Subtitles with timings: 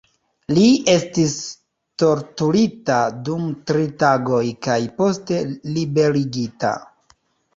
[0.57, 0.61] Li
[0.93, 1.33] estis
[2.03, 2.95] torturita
[3.27, 5.37] dum tri tagoj kaj poste
[5.77, 6.73] liberigita.